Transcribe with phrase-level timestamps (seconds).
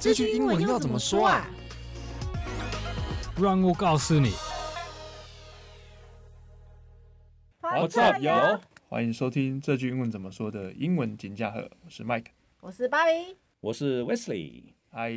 [0.00, 1.44] 这句英文要怎么说啊？
[3.36, 4.30] 让我告诉你。
[7.60, 8.60] What's up, yo？
[8.88, 12.26] 欢迎收听这句英文怎么说的英文金架厚，我是 Mike，
[12.60, 14.62] 我是芭比，我是 Wesley。
[14.90, 15.16] 嗨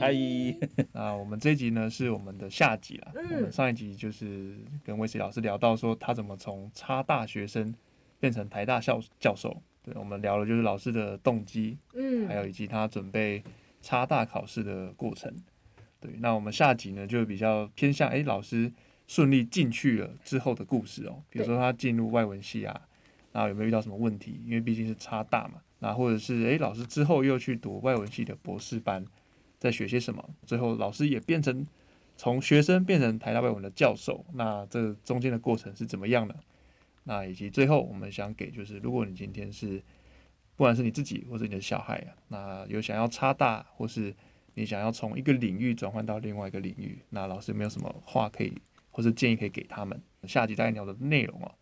[0.00, 0.14] 嗨，
[0.92, 3.12] 那我们这一集呢是我们的下集了。
[3.16, 7.74] 嗯、我们上一集就是跟 Wesley 老师聊到说他怎么从差大学生
[8.18, 9.54] 变成台大校教授。
[9.82, 13.44] 对，我们聊了就是老师的动机，嗯，还有以及他准备
[13.86, 15.32] 插大考试的过程。
[16.00, 18.72] 对，那我们下集呢就比较偏向哎，老师
[19.06, 22.80] 顺利进去了之后的故事哦，比如说他进入外文系啊，
[23.30, 24.40] 然后有没有遇到什么问题？
[24.44, 25.62] 因为毕竟是插大嘛。
[25.78, 29.04] 那或者是诶，老师之后又去读外文系的博士班，
[29.60, 30.28] 在学些什么？
[30.44, 31.64] 最后老师也变成
[32.16, 36.34] 从学生变成台大外文的教授，那这中间的过程是怎么样的？
[37.04, 39.80] 那以及最后我们想给就是，如果你今天是
[40.56, 44.14] 不管是你自己或者你的小孩啊，那有想要插大，或是
[44.54, 48.56] 你想要从一个领域转换到另外一个领域，那老师没有什么话可以
[48.90, 50.00] 或是建议可以给他们？
[50.24, 51.52] 下集大概聊的内容哦，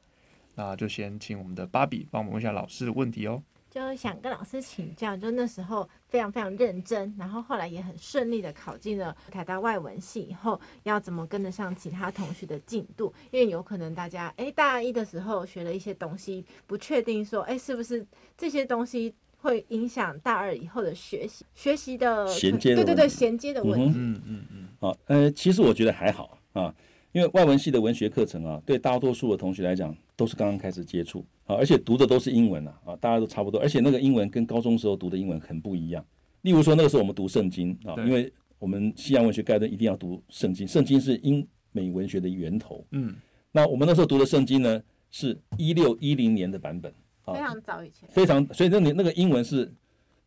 [0.54, 3.42] 那就先请我们的芭比帮我们问一下老师的问题哦。
[3.75, 13.12] 就想跟老师请教，就那时候非常非常认真，然后后来也很顺利的考进了台大外文系，以后要怎么跟得上其他同学的进度？
[13.33, 18.06] 因为有可能大家哎大一的时候学了一些东西，不确定说哎是不是
[18.39, 23.92] 这些东西会影响大二以后的学习学习的衔接的对对对衔接的问题。
[23.98, 24.69] 嗯嗯嗯。
[24.78, 26.72] 好，呃，其实我觉得还好啊，
[27.11, 31.24] 因为外文系的文学课程啊，对大多数的同学来讲都是刚刚开始接触。
[31.46, 36.04] 啊，而且读的都是英文啊，啊，大家都差不多，而且那个英文跟高中时候读的英文很不一样。
[36.42, 42.84] 例如说，那个时候我们读圣经啊，因为我们西洋文学概论一定要读圣经，圣经是英美文学的源头。
[42.92, 43.14] 嗯，
[43.52, 46.92] 那我们那时候读的圣经呢，是一六一零年的版本，
[47.26, 49.70] 非常早以前，非常，所以那你那个英文是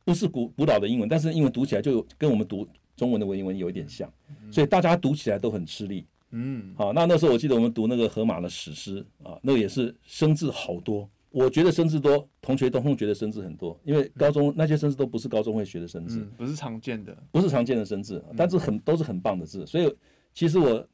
[0.03, 1.09] 不是古古老的英文？
[1.09, 4.11] 但是英文读起来就跟我们读中文的文言文有一点像，
[4.51, 6.05] 所以大家读起来都很吃力。
[6.31, 11.09] 嗯，好，那那时候我记得我们读那个荷马的史诗啊，那个也是生字好多。
[11.29, 19.65] 我觉得生字多，同学都会觉得生字很多，因为高中那些生字都不是高中会学的生字，嗯，不是常见的，不是常见的生字，但是很都是很棒的字。
[19.67, 19.93] 所以
[20.33, 20.87] 其实我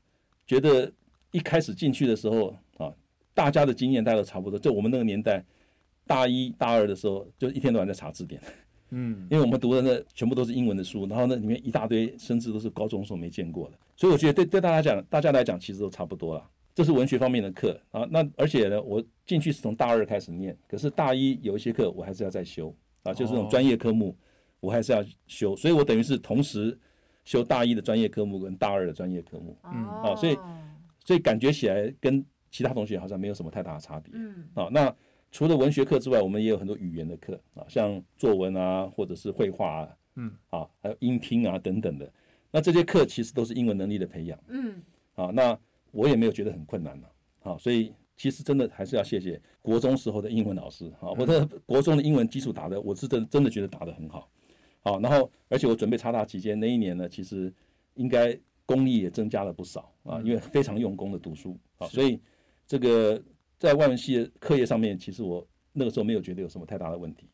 [0.46, 0.92] 觉得
[1.32, 2.92] 一开始进去的时候啊，
[3.34, 4.60] 大家的经验大家都差不多。
[4.60, 5.46] 就我们那个年代，
[6.06, 8.42] 大一大二的时候，就一天到晚在查字典，
[8.94, 13.78] 嗯，因为我们读的那全部都是英文的书，然后那里面一大堆甚至都是高中时候没见过的。
[13.96, 16.50] 所以我觉得对对大家讲，大家来讲其实都差不多了。
[16.76, 24.18] 这是文学方面的课啊，那而且呢，我进去是从大二开始念，可是大一有一些课我还是要再修啊，就是这种专业科目，
[24.60, 26.76] 我还是要修，所以我等于是同时
[27.26, 30.36] 修大一的专业科目跟大二的专业科目，嗯，啊，所以
[31.06, 34.96] 所以感觉起来跟其他同学好像没有什么太大的差别，嗯，啊，那
[35.34, 42.10] 除了文学课之外，我们也有很多语言的课啊，像作文啊，或者是绘画啊，嗯，啊，还有音听啊等等的，
[42.52, 44.82] 那这些课其实都是英文能力的培养，嗯，
[45.16, 45.60] 啊，那。
[45.96, 47.12] 我也没有觉得很困难了，
[47.42, 54.28] 好，所以其实真的还是要谢谢国中时候的英文老师，啊，我的国中的英文基础打的，我是真真的觉得打得很好，
[54.82, 57.54] 好，然后而且我准备插大期间那一年呢，其实
[57.94, 62.20] 应该功力也增加了不少啊，因为非常用功的读书，啊，所以
[62.66, 63.22] 这个
[63.64, 67.30] 在外文系的课业上面，其实我那个时候没有觉得有什么太大的问题，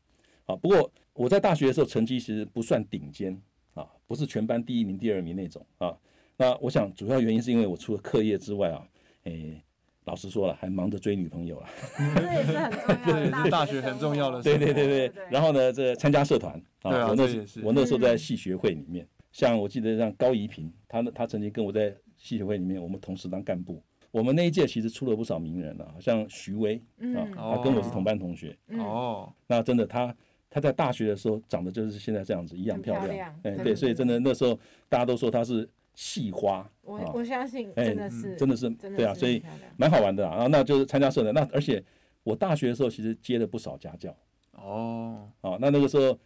[0.46, 3.36] 啊，不过我在大学的时候成绩其实不算顶尖
[3.74, 5.98] 啊，不是全班第一名、第二名那种啊。
[6.38, 8.88] 那我想主要原因是因为我除了课业之外啊，
[9.24, 9.64] 诶、欸，
[10.06, 11.70] 老实说了，还忙着追女朋友啊。
[11.98, 12.70] 这也是很
[13.02, 14.44] 重要的，是大学很重要的。
[14.44, 15.12] 对对对对。
[15.32, 16.54] 然后呢，这个参加社团
[16.84, 17.24] 啊，啊，我那
[17.64, 23.82] 我那时候在系学会里面，像我记得像高怡平，他他曾经跟我在系学会里面，我们同时当干部。
[24.12, 26.82] 我们那一届其实出了不少名人啊，像徐威
[27.16, 28.58] 啊，他跟我是同班同学。
[28.78, 29.32] 哦。
[29.48, 30.16] 那真的他
[30.50, 33.36] 他在大学的时候长得就是现在这样子一样漂亮。
[33.44, 35.68] 哎，对，所以真的那时候大家都说他是。
[35.96, 39.44] 系花，我我相信真的是，真的是，对啊，所以
[39.76, 40.36] 蛮好玩的啊。
[40.36, 41.84] 然后那就是参加社团，那而且
[42.24, 44.16] 我大学的时候其实接了不少家教
[44.54, 46.18] 哦，啊，那那个时候，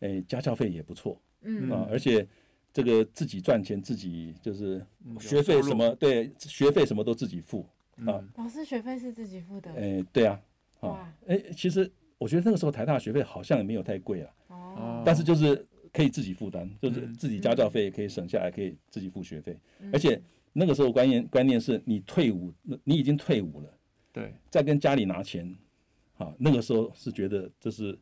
[0.00, 2.26] 哎，家教费也不错，嗯啊，而且
[2.74, 4.84] 这个自己赚钱，自己就是
[5.18, 7.66] 学费什么，对，学费什么都自己付
[8.04, 8.22] 啊。
[8.36, 10.42] 老师学费是自己付的，哎，对啊，
[10.80, 15.66] 啊，哎，其实我觉得那个时候台大学费好像也没有太贵啊，哦，但是就是。
[15.94, 19.56] 可以自己负担，就是自己家教费也可以省下来，可以自己付学费。
[19.92, 20.20] 而且
[20.52, 23.78] 那个时候观念观念是你退伍，你已经退伍了，
[24.12, 25.56] 对，再跟家里拿钱，
[26.16, 27.96] 啊，那个时候是觉得这是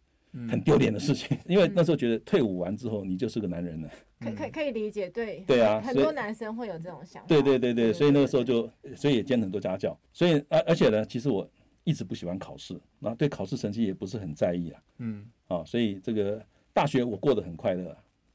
[0.48, 3.90] 很丢脸的事情，因为那时候觉得退伍完之后你就是个男人了。
[4.20, 7.28] 可可可以理解，对，对啊，很多男生会有这种想法。
[7.28, 9.98] 对对对对，所以那个时候就，所以也兼很多家教。
[10.12, 11.48] 所以而而且呢，其实我
[11.84, 14.82] 一直不喜欢考试，那对考试成绩也不是很在意啊。
[14.98, 16.44] 嗯，啊，所以这个。
[16.74, 17.94] 大学我过得很快乐，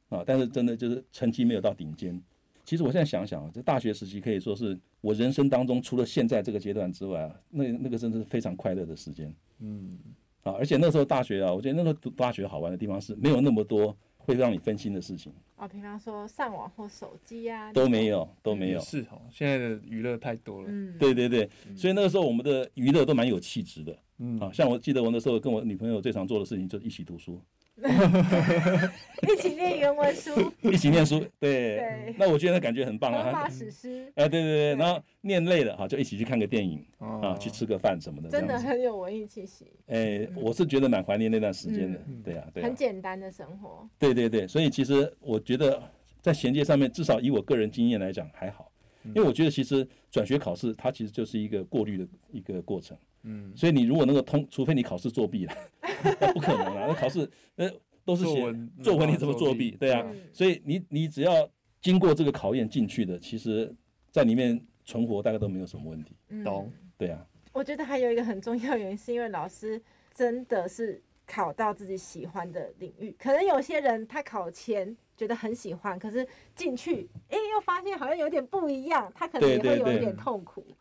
[0.09, 2.21] 啊，但是真的就是成绩没有到顶尖。
[2.63, 9.33] 其实我现在想想啊，这大学时期可以说是我人生当中除了现在这个阶段之外啊，那那个真的是非常快乐的时间。
[9.57, 9.97] 嗯，
[10.47, 15.33] 啊，而且那时候大学啊，我觉得那时候读大学好玩的地方是没有那么多会让你分心的事情。
[15.57, 18.79] 哦，比方说上网或手机啊，都没有，都没有。
[18.79, 20.67] 是哦，现在的娱乐太多了。
[20.69, 23.97] 嗯，对对对，所以那个时候我们的娱乐都蛮有气质的。
[24.19, 27.41] 嗯，啊，像我记得我那时候跟我女朋友最常做的事情就是一起读书。
[29.21, 32.15] 一起念原文书， 一起念书，对，对。
[32.17, 33.25] 那我觉得那感觉很棒啊。
[33.25, 39.67] 荷马史诗，哎，对对对，然后念累了哈，就一起去看个电影啊，去吃个饭什么的，真的很有文艺气息。
[39.87, 43.87] 哎，我是觉得蛮怀念那段时间的，对啊，对，很简单的生活。
[43.99, 45.81] 对对对，所以其实我觉得
[46.21, 48.71] 在衔接上面，至少以我个人经验来讲还好，
[49.03, 55.53] 因为我觉得其实转学考试它其实就是一个过滤的一个过程，嗯，所以你如果能够通，除非你考试作弊了，
[56.33, 57.69] 不可能啊，那考试那。
[58.07, 58.35] 都是写
[58.81, 59.71] 作文，你怎么作弊？
[59.71, 60.01] 对啊，
[60.31, 61.45] 所以你你只要
[61.81, 63.69] 经过这个考验进去的，其实
[64.11, 66.15] 在里面存活大概都没有什么问题。
[66.41, 66.71] 懂？
[66.97, 67.27] 对啊。
[67.51, 69.81] 我觉得还有一个很重要原因，是因为老师
[70.15, 73.13] 真的是考到自己喜欢的领域。
[73.19, 80.61] 可能有些人他考前觉得很喜欢，可是进去哎又发现好像有点不一样，他可能也会有一点痛苦。
[80.61, 80.75] 对，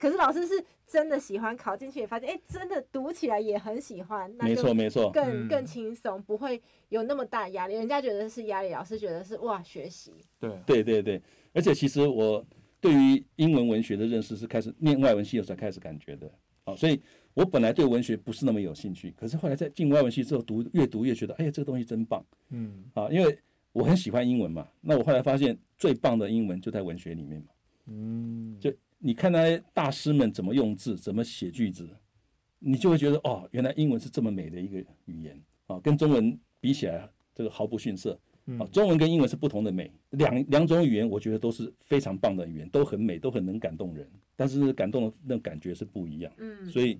[0.00, 4.30] 可是老师是真的喜欢，考进去也发现，哎，真的读起来也很喜欢。
[4.40, 7.74] 没错，没错，更更轻松，不会有那么大压力。
[7.74, 10.12] 人家觉得是压力，老师觉得是哇，学习。
[10.40, 11.22] 对，对，对，对。
[11.52, 12.44] 而且其实我
[12.80, 16.30] 对于英文文学的认识是开始念外文系的时候才开始感觉的。
[16.64, 16.98] 啊，所以
[17.34, 22.24] 我本来对文学不是那么有兴趣，可是后来在进外文系之后读，越读越觉得，哎呀，这个东西真棒。
[22.48, 22.84] 嗯。
[22.94, 23.38] 啊，因为
[23.72, 27.48] 我很喜欢英文嘛，那我后来发现最棒的英文就在文学里面嘛。
[27.88, 28.58] 嗯。
[28.58, 28.72] 就。
[29.06, 31.86] 你看那些大师们怎么用字，怎么写句子，
[32.58, 38.18] 你就会觉得哦，原来英文是这么美的一个语言啊，跟中文比起来，这个毫不逊色
[38.58, 38.64] 啊。
[38.72, 46.32] 中文跟英文是不同的美，两两种语言我觉得都是非常棒的语言，都很美，都很能感动人，但是感动的那种感觉是不一样。
[46.38, 46.98] 嗯，所以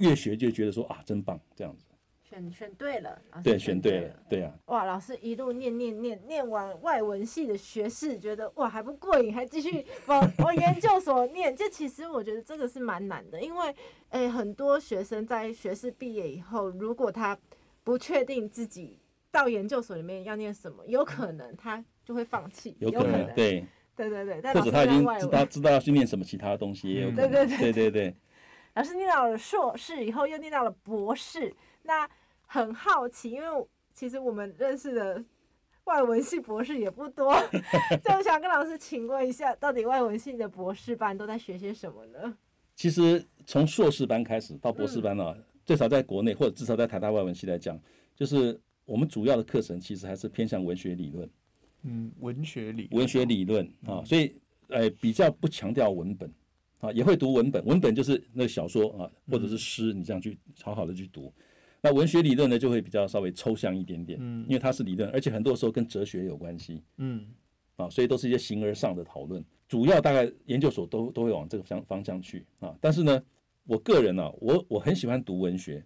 [0.00, 1.86] 越学就觉得说啊，真棒这样子。
[2.28, 4.52] 选选对了，老师对，选对了，对啊。
[4.66, 11.54] 哇，老师一路念念念念完外文系的学士，觉得哇还不过瘾，还继续往往研究所念。
[11.54, 13.74] 这其实我觉得这个是蛮难的，因为
[14.10, 17.38] 诶很多学生在学士毕业以后，如果他
[17.84, 18.98] 不确定自己
[19.30, 23.64] 到研究所里面要念什么，有可能他就会放弃，有可能对
[23.94, 27.30] 对对对，或者他已经知道知道要去念什么其他东西，也有可能。
[27.30, 28.16] 对对对对对。
[28.74, 31.54] 老师念到了硕士以后，又念到了博士。
[31.86, 32.08] 那
[32.46, 35.24] 很好奇，因为其实我们认识的
[35.84, 37.32] 外文系博士也不多，
[38.02, 42.36] 所以我想跟老师请问一下，到底外文系的博士班都在学些什么呢？
[42.74, 47.80] 其实从硕士班开始到博士班啊，嗯、最少在国内或者至少在台大外文系来讲，
[48.14, 51.30] 就是我们主要的课程其实还是偏向文学理论。
[51.84, 54.38] 嗯，文学理文学理论啊，所以
[54.68, 56.30] 呃比较不强调文本
[56.80, 61.32] 啊，也会读文本，文本就是那个小说啊或者是诗，你这样去好好的去读。
[61.86, 67.24] 那文学理论呢，就会比较稍微抽象一点点，嗯，因为它是理论，而且很多时候跟哲学有关系，嗯，
[67.76, 72.74] 啊，所以都是一些形而上的讨论，主要大概研究所都都会往这个方方向去啊。
[72.80, 73.22] 但是呢，
[73.66, 75.80] 我个人呢、啊，我我很喜欢读文学，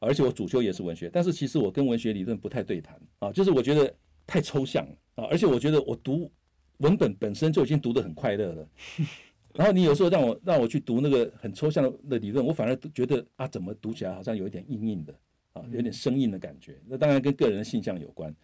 [0.00, 3.90] 而且我主修也是文学，但是其实我跟文学理论不太对谈啊，就是我觉得
[4.26, 6.30] 太抽象了啊，而且我觉得我读
[6.78, 8.68] 文本本身就已经读得很快乐了，
[9.54, 15.14] 然后你有时候让我让我去读那个很抽象的理论，我反而觉得啊，怎么读起来好像有一点硬硬的。
[15.72, 18.34] 有点生硬的感觉，那当然跟个人的性向有关。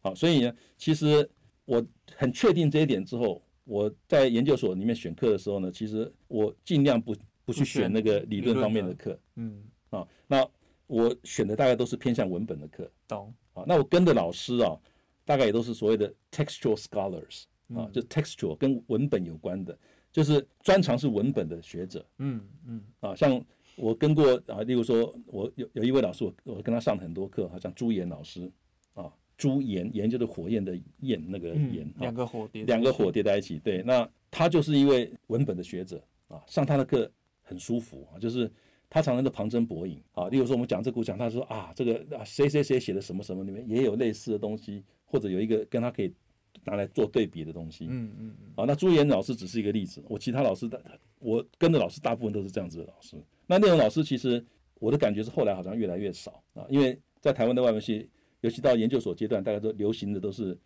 [0.00, 1.28] 好，所以呢，其实
[1.64, 1.84] 我
[2.16, 7.14] 很确定这一点之后，我在研究所里面选课的时候呢，其实我尽量不
[7.44, 9.18] 不去选那个理论方面的课。
[9.36, 10.46] 嗯，啊，那
[10.86, 12.90] 我选的大概都是偏向文本的课。
[13.06, 13.32] 懂。
[13.54, 14.76] 啊，那我跟的老师啊，
[15.24, 19.78] 大概也都是所谓的 textual scholars 啊，就 textual 跟文本有关的，
[20.10, 22.04] 就是专长是文本的学者。
[22.18, 22.82] 嗯嗯。
[23.00, 23.44] 啊，像。
[23.76, 28.50] 我跟过啊，例如说，我有有一位老师，我我跟他上很多课，好像朱岩老师
[28.94, 33.58] 啊，朱岩岩就是火焰的焰，那个岩，两个火叠，两个火叠在一起。
[33.58, 37.10] 对，那他就是一位文本的学者啊，上他的课
[37.40, 38.50] 很舒服啊，就是
[38.90, 40.28] 他常常的旁征博引啊。
[40.28, 46.12] 例如说，我们讲这个讲，他说啊，这个啊谁谁谁写的什么什么里面也有类似的东西，或者有一个跟他可以
[46.64, 47.86] 拿来做对比的东西。
[47.88, 48.52] 嗯嗯嗯。
[48.56, 50.80] 啊，那朱岩老师只是一个例子，我其他老师的，
[51.18, 53.16] 我跟的老师大部分都是这样子的老师。
[53.52, 54.42] 那那种老师，其实
[54.80, 58.08] 我的感觉是后来好像越来越少啊，因为在台湾的外文系，
[58.40, 60.58] 尤其到研究所阶段，大家都流行的都是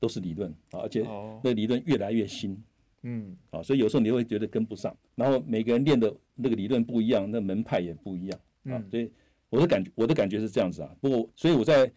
[0.00, 1.06] 都是理论啊，而且
[1.44, 2.60] 那理论越来越新，
[3.02, 9.08] 嗯，啊，所以有时候你会觉得跟不上，然后每个人练的那个理论不一样，那门派也不一样啊，所以
[9.48, 11.88] 我的感觉我的感觉是这样子啊，不过所以我在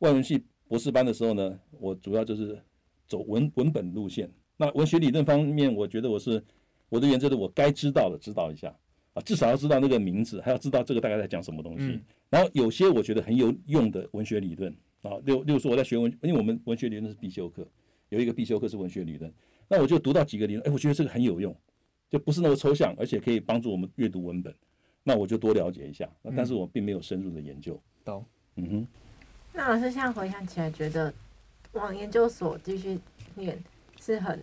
[0.00, 2.60] 外文系博士班的时候呢，我主要就是
[3.06, 4.28] 走文文本路线。
[4.56, 6.42] 那文学理论方面，我觉得我是
[6.88, 8.74] 我的原则是，我该知道的知道一下
[9.14, 11.86] 啊，至少要知道那个名字，还要知道这个大概在讲什么东西。
[11.86, 12.00] 嗯、
[12.30, 17.66] 然后有些我觉得很有用的文学理论啊，例例如说我在学文，因为我们文学理论是必修课，
[18.08, 19.32] 有一个必修课是文学理论，
[19.68, 21.54] 那我就读到几个理论，哎，我觉得这个很有用，
[22.10, 24.54] 就不是那么抽象，而且可以帮助我们阅读文本，
[25.02, 26.08] 那我就多了解一下。
[26.22, 27.78] 那但是我并没有深入的研究。
[28.04, 28.24] 懂、
[28.56, 28.86] 嗯，嗯哼。
[29.52, 31.12] 那老师现在回想起来，觉得
[31.72, 32.98] 往研究所继续
[33.34, 33.62] 念
[34.00, 34.40] 是很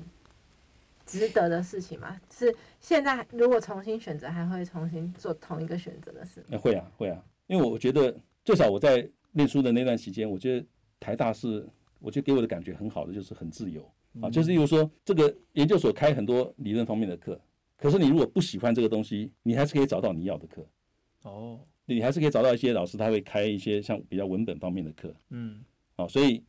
[1.09, 2.19] 值得的事情嘛？
[2.31, 6.43] 是现在如果重新选择，还会重新做同一个选择的事？
[6.47, 10.65] 那会啊，会啊，因为我觉得最少我在念书的那段时间，我觉得
[10.99, 11.67] 台大是，
[11.99, 13.81] 我觉得给我的感觉很好的，就是很自由
[14.21, 14.29] 啊。
[14.29, 17.39] 就是比如说，这个研究所开很多理论方面的课，
[17.77, 20.65] 可是你如果不喜欢这个东西，你还是可以找到你要的课。
[21.23, 21.59] 哦。
[21.91, 26.43] 你还是可以找到一些老师，他会开一些像比较文本方面的课，嗯，好，所以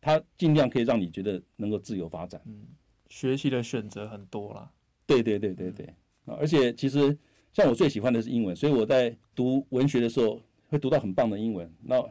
[0.00, 2.62] 他尽量可以让你觉得能够自由发展，嗯，
[3.08, 4.70] 学习的选择很多啦，
[5.06, 5.86] 对对对对对，
[6.24, 7.16] 啊，而且其实
[7.52, 11.70] 像我最喜欢的是英文，所以我在读文学的时候会读到很棒的英文。
[11.82, 12.04] 那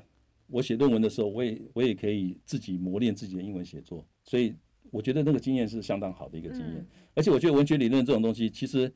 [0.47, 4.53] 我写论文的时候，我也我也可以自己磨练自己的英文写作，所以
[4.91, 6.85] 我觉得那个经验是相当好的一个经验。
[7.13, 8.91] 而且我觉得文学理论这种东西，其实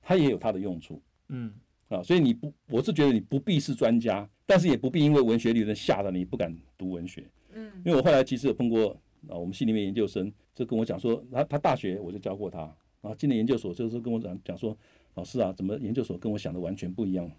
[0.00, 1.52] 它也有它的用处，嗯。
[1.88, 7.30] 啊，所以你不，我是觉得你不必是专家，但是也不必因为文学理论吓得你不敢读文学。
[7.52, 12.60] 嗯，因为我后来其实有碰过啊，我们系里面研究生就跟我讲说，他他大学我就教过他，
[13.00, 14.76] 然后进了研究所就是跟我讲讲说，
[15.14, 17.30] 老师啊，怎么研究所跟我想的完全不一样？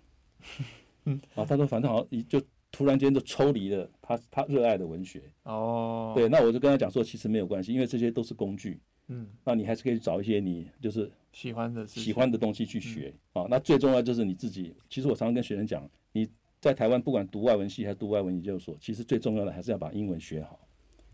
[1.05, 5.21] 嗯，啊，他说反正好像就突然间就抽离了他他热爱的文学。
[5.43, 8.79] 哦，对，那我就跟他讲说，其实没有关系，因为这些都是工具。
[9.07, 13.45] 嗯，那你还是可以找一些你就是喜欢的喜欢的东西去学啊。
[13.47, 14.75] 那最重要就是你自己。
[14.89, 16.27] 其实我常常跟学生讲，你
[16.59, 20.59] 在台湾不管读外文系还是读外文研究所，其实最重要的还是要把英文学好。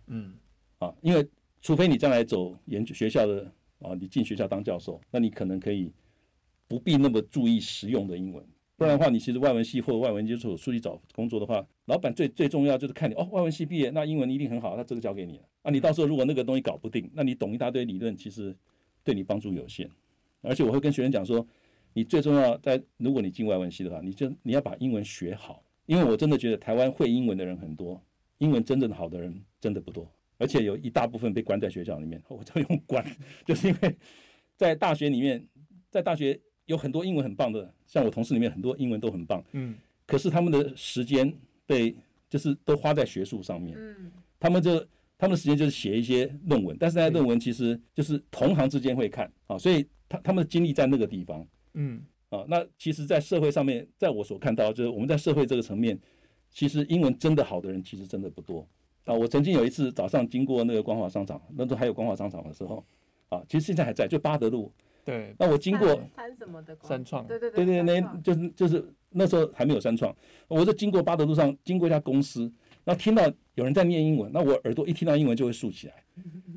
[0.07, 0.33] 嗯，
[0.81, 1.25] 啊，因为
[1.61, 5.91] 除非你将来走研究学校的啊，你进学校当教授，那你可能可以
[6.67, 8.43] 不必那么注意实用的英文。
[8.75, 15.43] 不然的话，你其实外文系或者外文研究所出去找工作的话，老板最最重要就是看你哦，外文系毕业，那英文一定很好，那这个交给你了。
[15.61, 18.55] 啊，你到时候如果那个东西搞不定，那你懂一大堆理论，其实
[19.03, 19.87] 对你帮助有限。
[20.41, 21.45] 而且我会跟学生讲说，
[21.93, 28.01] 你最重要在，如果你进外文系的话，你就你要把英文学好，因为我真的觉得台湾会英文的人很多，
[28.39, 30.11] 英文真正好的人真的不多，
[30.41, 32.21] 而且有一大部分被关在学校里面。
[32.27, 33.05] 我就用关，
[33.45, 33.95] 就是因为
[34.57, 35.47] 在大学里面，
[35.89, 36.37] 在大学。
[36.67, 41.33] 有很多英文很棒的，像我同事里面很多英文都很棒，嗯，可是他们的时间
[41.65, 41.93] 被
[42.29, 44.79] 就是都花在学术上面，嗯，他们就
[45.17, 55.99] 他们的时间就是写一些论文，但是那些论文其实就是同行之间会看啊，所以他他们的精力在那个地方，嗯，啊，那其实，在社会上面，在我所看到，就是我们在社会这个层面，
[56.51, 58.65] 其实英文真的好的人其实真的不多
[59.05, 59.13] 啊。
[59.13, 62.83] 我曾经有一次早上经过那个光华商场，那时候还有光华商场的时候，
[63.29, 64.71] 啊，其实现在还在，就八德路。
[65.03, 70.15] 对，那我经过三什么的三创，对对对对对，那就是就是那时候还没有三创，
[70.47, 72.51] 我就经过八德路上，经过一家公司，
[72.83, 73.23] 那听到
[73.55, 76.03] 有人在念英文，那我耳朵一听到英文就会竖起来，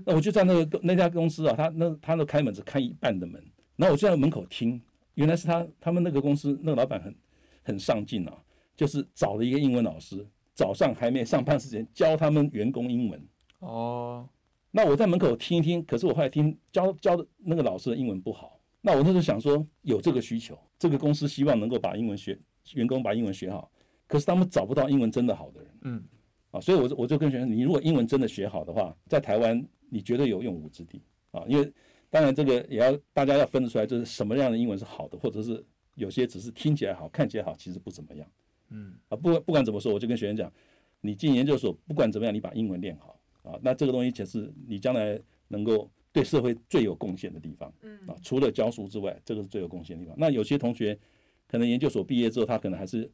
[0.04, 3.42] 那我就在那个那家公司啊，他那他的开门只开一半的门，
[3.76, 4.78] 然后我就在门口听，
[5.14, 7.14] 原来是他他们那个公司那个老板很
[7.62, 8.36] 很上进啊，
[8.76, 14.28] 就是找了一个英文老师，早上还没上班时间教他们员工英文哦。
[14.70, 18.58] 那我在门口听一听，可是我后来听教教的那个老师的英文不好。
[18.80, 22.38] 那我那时候想说，有这个需求，这个公司希望能够把英文学
[22.74, 23.70] 员工把英文学好，
[24.06, 25.70] 可是他们找不到英文真的好的人。
[25.82, 26.04] 嗯，
[26.50, 31.44] 啊，所以我就我就跟学生，你如果英文真的学好的话，在台湾你绝对有用武之地啊。
[31.48, 31.72] 因为
[32.10, 38.28] 当然这个也要大家要分得出来，就是什么样的英文是好的，或者是有些只是听起来好看起来好，其实不怎么样。
[38.70, 40.52] 嗯，啊，不不管怎么说，我就跟学生讲，
[41.00, 43.18] 你进研究所不管怎么样，你把英文练好。
[43.42, 50.16] 啊，那这个东西才是你将来能够对社会最有贡献的地方，嗯，啊，除了教书之外，这个是最有贡献的地方。
[50.18, 50.98] 那有些同学
[51.46, 53.06] 可能研究所毕业之后，他可能还是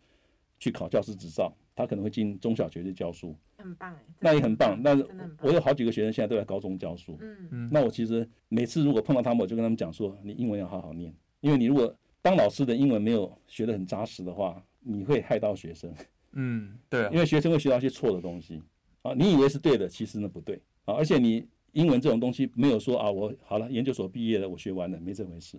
[0.60, 4.80] 去考教师执照，他可能会进中小学去教书，很棒哎，那也很棒。
[4.80, 4.96] 那
[5.42, 7.70] 我有好几个学生现在都在高中教书，嗯嗯。
[7.72, 11.92] 那我其实每次如果碰到他们，我就跟他们讲说，你英文要好好念，因为你如果
[12.22, 15.94] 当老师的英文没有学得很扎实的话，你会害到学生，
[16.32, 18.60] 嗯，对，因为学生会学到一些错的东西。
[19.02, 20.92] 啊，你以为是对的，其实呢不对啊！
[20.92, 25.58] 而且你英文这种东西没有说啊，我好了，研究所毕业了，我学完了，没这回事。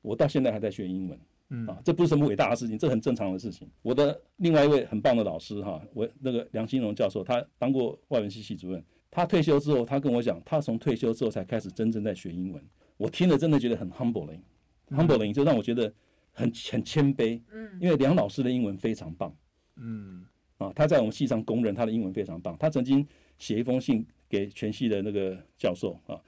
[0.00, 3.68] 我到现在还在学英文，嗯啊，这不是什么伟大的事情，这很正常的事情。
[3.82, 12.64] 我的另外一位很棒的老师哈，我那个梁新荣教授，他当过外文系系主任，他退休之后，他跟我讲，他从退休之后才开始真正在学英文。
[12.96, 15.92] 我听了真的觉得很 humbling，humbling 就让我觉得
[16.40, 19.36] 很很谦卑，嗯，因为梁老师的英文非常棒，
[19.76, 20.26] 嗯。
[20.58, 22.54] 啊，他在我们系上公认他的英文非常棒。
[22.58, 23.06] 他曾经
[23.38, 26.20] 写一封信给全系的那个教授啊，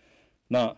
[0.49, 0.75] 那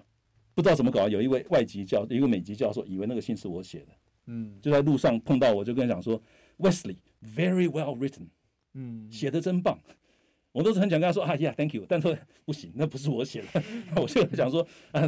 [0.55, 3.93] 不知道怎么搞，有一位外籍教，一个美籍教授以为那个信是我写的，
[4.27, 6.21] 嗯，就在路上碰到我，就跟他讲说
[6.59, 8.27] ，Wesley very well written，
[8.73, 9.79] 嗯，写的真棒。
[10.51, 13.63] 我都是很想跟他说啊，Yeah，thank you，但是不行，那不是我写的，
[14.03, 15.03] 我就想说啊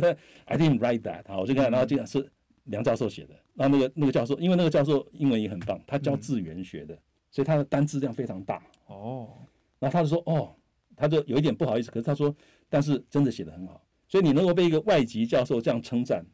[0.44, 2.30] ，I didn't write that，好，我就跟他，然后就讲是
[2.66, 8.62] 梁教授写的，然后那个那个教授，因为那个教授英文也很棒，他教字源学的，嗯、所以他的单字量非常大。
[8.86, 9.38] 哦，
[9.78, 10.54] 然后他就说，哦，
[10.94, 12.34] 他就有一点不好意思，可是他说，
[12.68, 16.24] 但是真的写得很好，所以你能够被一个外籍教授这样称赞，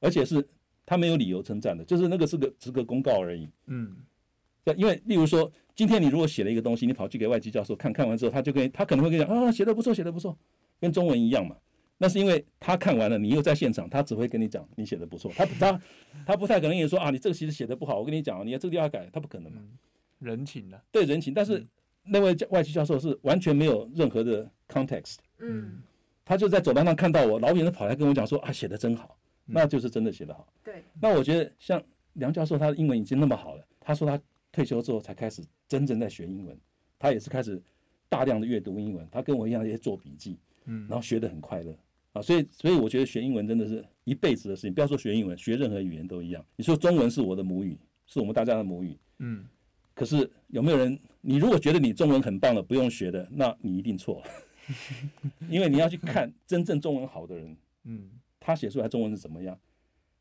[0.00, 0.46] 而且是
[0.84, 3.48] 他没有理由称赞的，就是那个是个是个公告而已。
[3.66, 3.96] 嗯。
[4.64, 10.36] 对因为，例如说，今天你如果写了一个东西，你跑去给外籍教授看看完之后，他就跟他可能会跟你讲啊，写的不错，写的不错，
[10.80, 11.56] 跟中文一样嘛。
[11.98, 15.80] 那是因为他看完了，你又在现场，他只会跟你讲你写的不错，他他
[16.26, 19.62] 他不太可能跟你说啊，你这个其实写的不好，我跟你讲，你要这个地方改，他不可能嘛。
[20.18, 21.66] 人情的，对人情，但是
[22.04, 25.82] 那位外籍教授是完全没有任何的 context，嗯，
[26.24, 30.46] 他就在走廊上看到我，老远的跑来跟我讲说啊，写的真好，那就是真的写的好。
[30.64, 31.82] 对，那我觉得像
[32.14, 34.20] 梁教授，他的英文已经那么好了，他说他。
[34.52, 36.58] 退休之后才开始真正在学英文，
[36.98, 37.60] 他也是开始
[38.08, 41.76] 大量的阅读英文，他跟我一样也做笔记，嗯，然后学得很快乐
[42.16, 46.44] 啊，所以所以我觉得学英文真的是一辈子的事情，不要说学英文，学任何语言都一样。
[46.56, 49.44] 你说中文是我的母语，是我们大家的母语，嗯，
[49.94, 50.98] 可是有没有人？
[51.20, 54.26] 你如果觉得你中文很棒了，不用学的，那你一定错了，
[55.50, 59.58] 因为你要去看真正中文好的人， 嗯，他写出来中文是怎么样？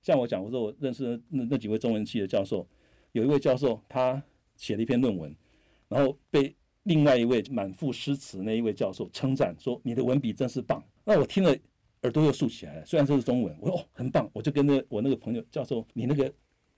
[0.01, 2.67] 像我讲，我说我认识的那那几位中文系的教授。
[3.13, 4.21] 有一位教授，他
[4.57, 5.33] 写了一篇论文，
[5.87, 11.55] 然后被另外一位满腹诗词那一位教授称赞说：“你的文笔真是棒。”那我听了
[12.05, 12.85] 耳朵又竖起来了。
[12.85, 16.31] 虽然这是中文，我说：“哦，很棒。”我就跟着我那个朋友教授：“你那个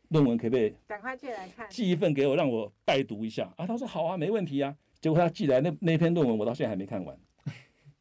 [0.08, 7.18] 论文可不可以赶快寄来看，寄一份给我，让我拜读一下啊？”他说：“好啊，没问题啊。”结果他寄来那那篇论文，我到现在还没看完，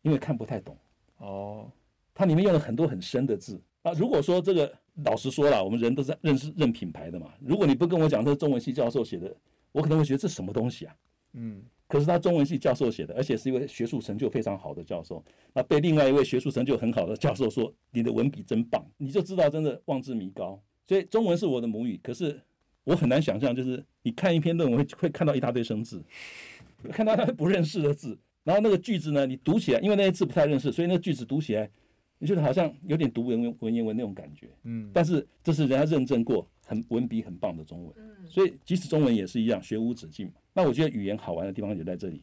[0.02, 0.76] 因为看不太懂。
[1.18, 1.70] 哦，
[2.14, 3.92] 它里面用了很多很深的字啊。
[3.92, 4.72] 如果说这个。
[5.04, 7.30] 老实说了，我们人都是认识认品牌的嘛。
[7.38, 9.36] 如果你不跟我讲这是中文系教授写的，
[9.70, 10.96] 我可能会觉得这什么东西啊？
[11.34, 11.62] 嗯。
[11.88, 20.60] 可是他中文系教授写的，而且是一位学术成就非常好的教授，那被另外一位学术成就很好的教授说你的文笔真棒，你就知道真的望之弥高。
[20.84, 22.40] 所以中文是我的母语，可是
[22.84, 26.02] 我很难想象，就是你看一篇论文会会看到一大堆生字，
[26.90, 31.70] 看到他不认识的字，然后那个句子呢，你读起来，因为那些字不太认识，所以那个句子读起来。
[32.18, 40.32] 你觉得好像有点读文文文言文那种感觉，嗯，但是这是人家认证过，很文笔很棒的中文，嗯，所以即使中文也是一样，学无止境嘛。
[40.56, 42.22] 那我觉得语言好玩的地方就在这里，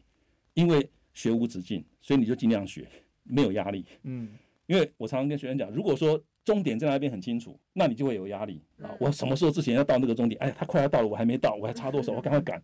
[0.55, 2.87] 因为学无止境，所以你就尽量学，
[3.21, 4.29] 没有压力，嗯，
[4.65, 8.89] 因为我常常跟学生讲，如果说终点在那边很清楚，那你就会有压力啊。
[8.99, 10.41] 我什么时候之前要到那个终点？
[10.41, 12.11] 哎，他快要到了，我还没到，我还差多少？
[12.11, 12.59] 我赶快赶，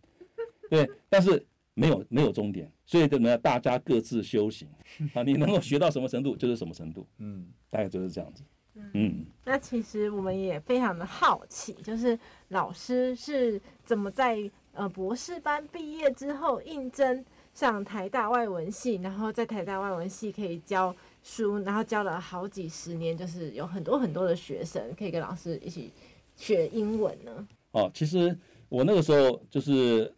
[0.68, 1.46] 对，但是。
[1.72, 3.40] 没有没有终点，所以怎么样？
[3.40, 4.68] 大家各自修行
[5.14, 8.42] 啊，你能够学到什么程度就是什么程度，嗯，大概就是这样子，
[8.74, 8.90] 嗯。
[8.92, 14.36] 嗯，那其实我们也非常的好奇，就是老师是怎么在
[14.72, 25.90] 呃博士班毕业之后应征上台大外文系，然后在台大外文系可以教书，然后教了好几十年，就是有很多很多的学生可以跟老师一起
[26.36, 27.48] 学英文呢？
[27.72, 28.36] 哦，其实
[28.68, 30.12] 我那个时候就是。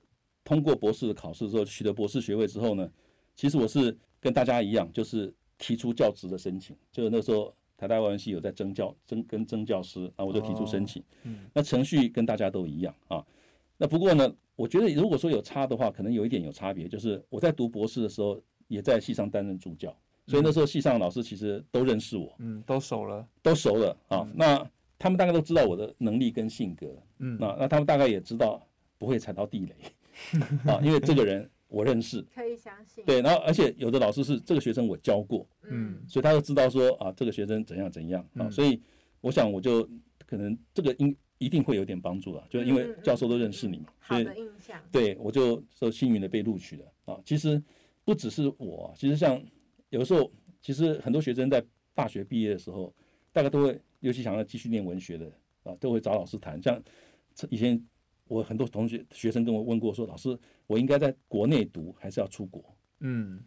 [0.45, 2.91] 通过博士的考试之后，取得博士学位之后呢，
[3.37, 6.77] 其实我是跟大家一样，就是提出教职的申请。
[6.91, 11.01] 就是那时候台大外文系有在征教征跟征教师，然后我就提出申请。
[11.23, 13.25] 嗯，那程序跟大家都一样啊。
[13.83, 19.93] 那不过呢，我觉得如果说有差的话，可能有一点有差别，就是我在读博士的时候也在系上担任助教，
[20.25, 24.25] 所以那时候系上的老师其实都认识我，嗯，都熟了，都熟了啊。
[24.37, 24.65] 那
[25.01, 28.65] 他们大概都知道我的能力跟性格，嗯，那那他们大概也知道
[28.99, 29.75] 不会踩到地雷。
[30.71, 33.05] 啊，因为这个人我认识，可以相信。
[33.05, 38.81] 对，然后而且有的老师是这个学生我教过，嗯，所以他就知道说啊，这个学生怎样怎样啊，所以
[39.21, 39.83] 我想我就
[40.25, 44.27] 可能这个应一定会有点帮助了，就因为教授都认识你嘛，所以
[44.91, 47.21] 对，我就说幸运的被录取了啊。
[47.25, 47.63] 其实
[48.05, 49.43] 不只是我，其实像
[49.91, 52.95] 有的时候，其实很多学生在大学毕业的时候，
[53.33, 55.27] 大家都会，尤其想要继续念文学的
[55.65, 56.83] 啊，都会找老师谈，像
[57.51, 57.83] 以前。
[58.29, 62.65] 我很多同学学生跟我问过说，老师，我应该在国内读还是要出国？
[63.01, 63.43] 嗯，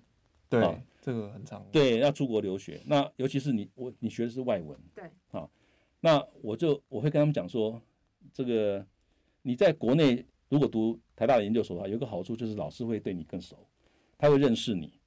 [0.47, 2.79] 对，啊、这个很常对，要出国留学。
[2.85, 5.49] 那尤其是你，我你学的是外文，对，啊，
[6.05, 7.81] 那我就我会跟他们讲说，
[8.31, 8.85] 这个
[9.41, 13.57] 你在国内如果读台大的研究所的话，有个好处就是老师会对你更熟，
[14.15, 14.99] 他会认识你，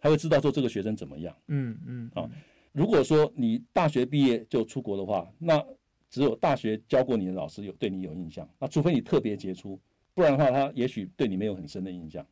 [0.00, 1.32] 他会知道说这个学生怎么样。
[1.46, 2.28] 嗯嗯，啊，
[2.72, 5.64] 如果说你大学毕业就出国的话，那
[6.08, 9.78] 只有大学教过你的老师有对你有印象，那除非你特别杰出，
[10.14, 12.26] 不然的话，他也许对你没有很深的印象。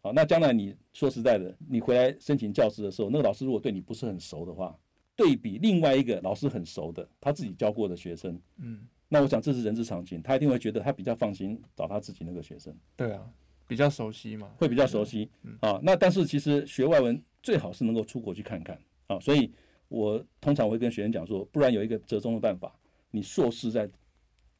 [0.00, 4.78] 好，那将来你说实在的，你回来申请教师的时候，那个老师如果对你不是很熟的话，
[5.16, 12.74] 对比另外一个老师很熟的，他自己教过的学生，嗯，那我想这是人之常情，他一定会觉得他比较放心找他自己那个学生。
[12.96, 13.24] 对啊，
[13.66, 15.80] 比较熟悉嘛，会比较熟悉啊。
[15.82, 19.18] 那但是其实学外文最好是能够出国去看看啊。
[19.20, 19.50] 所以
[19.88, 22.74] 我通常会跟学生讲说，不然有一个折中的办法，
[23.10, 23.88] 你硕士在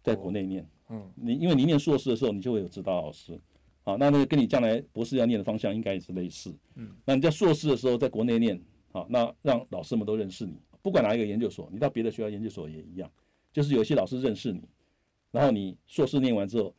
[0.02, 3.38] 在国内念，嗯，你因为你念硕士的时候，你就会有指导老师。
[3.82, 6.50] 啊，那那个跟你将来博士要念的方向应该也是类似。
[6.76, 8.58] 嗯，那你在硕士的时候在国内念，
[8.94, 10.56] 好，那让老师们都认识你。
[10.80, 13.10] 不管哪一个研究所，你到别的学校研究所也一样，
[13.52, 14.62] 就是有一些老师认识你，
[15.32, 16.72] 然后你硕士念完之后，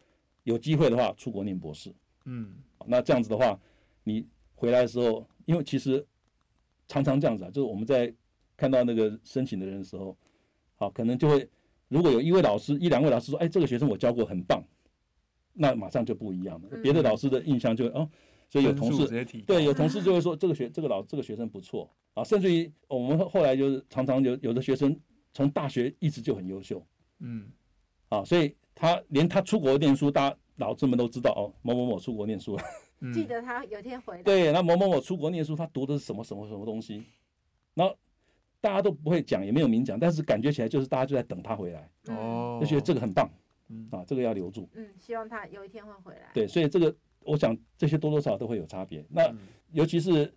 [0.43, 1.93] 有机会的话出国念博士。
[2.23, 3.59] 嗯，那这样子的话，
[4.05, 4.25] 你
[4.55, 6.07] 回来的时候，因为其实
[6.87, 8.13] 常常这样子啊，就是我们在
[8.55, 10.17] 看到那个申请的人的时候，
[10.75, 11.49] 好，可能就会
[11.89, 14.63] 如果有一位老师、一两位老师说，哎，这个学生我教过，很棒。
[15.51, 18.09] 那马上就不一样了，别的老师的印象就会哦，
[18.49, 24.97] 所以有同事对有同事就会说这个学这个老这个学生不错啊，甚至于我们后来就是常常有有的学生
[25.33, 26.81] 从大学一直就很优秀，
[27.19, 27.47] 嗯，
[28.09, 32.63] 啊，所以他连他出国念书，大家老师们都知道哦，某某某出国念书了，
[33.13, 37.03] 记得他有天回来，对，那某某某出国念书，他读的是什么什么什么东西，
[37.73, 37.93] 然后
[38.61, 43.29] 大家都不会讲，也没有明讲，但是感觉起来就是大家就在等他回来，哦，就觉得这个很棒。
[43.67, 44.69] 嗯啊，这个要留住。
[44.75, 46.29] 嗯，希望他有一天会回来。
[46.35, 49.05] 对，所以这个我想这些多多少少都会有差别。
[49.09, 49.33] 那
[49.71, 50.33] 尤其是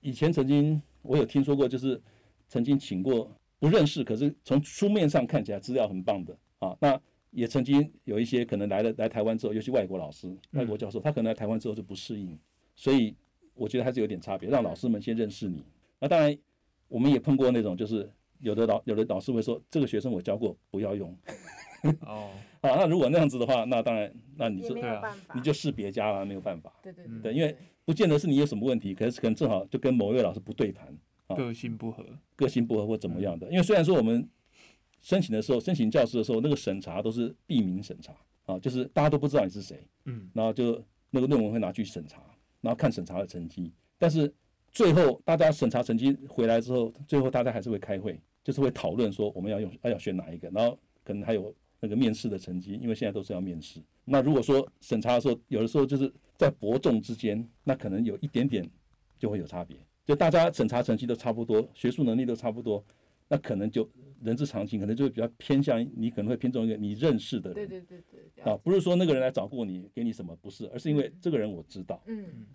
[0.00, 2.00] 以前曾经我有听说过，就是
[2.48, 6.76] 曾经请过不认识，可是从书面上看起来资料很棒的啊。
[6.80, 12.38] 那也曾经有一些可能来了来台湾之后，尤其外国老师、外国教授，他可能来台湾之后就不适应，
[12.76, 13.14] 所以
[13.54, 14.48] 我觉得还是有点差别。
[14.48, 15.62] 让老师们先认识你。
[15.98, 16.36] 那当然，
[16.86, 21.16] 我们也碰过那种，就是有的老有的老师会说，这个学生我教过，不要用。
[22.06, 22.30] 哦，
[22.64, 26.72] 好，那如果那样子的话，那当然，那你就没有办法，你就试别家了，没有办法。
[26.82, 30.88] 对对对，因为不见得是你有什么问题，可是可能正好就跟某一位老师不对盘，
[31.26, 32.02] 啊，个性不合，
[32.34, 33.50] 个性不合或怎么样的。
[33.50, 34.26] 因为虽然说我们
[35.02, 38.14] 申请的时候，申请教师的时候，那个审查都是匿名审查
[38.46, 42.22] 啊，就是大家都不知道你是谁，嗯，然后就那个论文会拿去审查，
[42.62, 44.32] 然后看审查的成绩，但是
[44.72, 51.54] 最后大家审查成绩回来之后，最后大家还是会开会，就是会讨论说我们要用要要选哪一个，然后可能还有。
[51.84, 53.78] 那个面试的成绩，因为现在都是要面试。
[54.06, 58.66] 那如果说审查的时候，有的时候就是在伯仲之间，那可能有一点点
[59.18, 59.76] 就会有差别。
[60.06, 62.82] 就大家审查成绩都差不多，学术能力都差不多，
[63.28, 63.86] 那可能就
[64.22, 67.68] 人之常情，可能就会比较偏向你，可能会偏重一个你认识的人。
[67.68, 68.02] 对对对
[68.34, 68.44] 对。
[68.50, 72.02] 啊，不是说那个人来找过你，给你什么，不是，而是因为这个人我知道。
[72.06, 72.46] 嗯。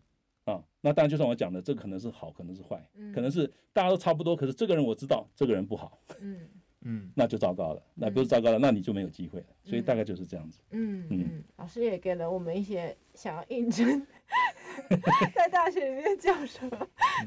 [0.45, 6.01] 啊，那当然就像我讲的，这可能是好，可能是坏，可能是大家都差不多，可是这个人我知道，这个人不好。
[6.19, 6.49] 嗯。
[6.81, 9.45] 嗯，那就糟糕了，那不是糟糕了，那你就没有机会了。
[9.63, 10.61] 所以大概就是这样子。
[10.71, 14.05] 嗯嗯，老师也给了我们一些想要应征
[15.35, 16.61] 在大学里面教授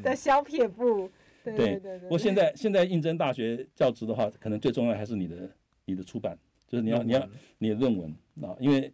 [0.03, 1.11] 的小撇步。
[1.45, 1.99] 对对对。
[1.99, 5.51] 不过现在现在应征大学教职的话，可能最重要还是你的
[5.85, 8.11] 你的出版，就是你要你要你的论文
[8.41, 8.93] 啊，因为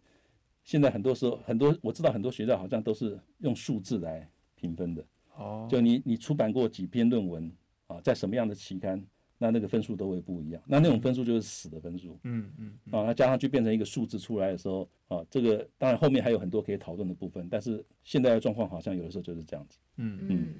[0.63, 5.05] 现在很多时候很多我知道很多学校好像都是用数字来评分的。
[5.35, 5.67] 哦。
[5.69, 7.49] 就你你出版过几篇论文
[7.87, 9.01] 啊，在什么样的期刊？
[9.39, 20.19] 那那个分数都会不一样，那那种分数就是死的分数，嗯嗯，啊，它加上去变成一个数字出来的时候，啊，这个当然后面还有很多可以讨论的部分，但是现在的状况好像有的时候就是这样子，嗯。
[20.29, 20.53] 嗯。